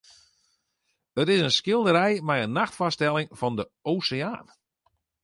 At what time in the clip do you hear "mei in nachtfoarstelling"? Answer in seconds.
2.27-3.27